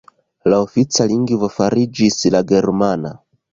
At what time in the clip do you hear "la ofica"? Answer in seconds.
0.51-1.05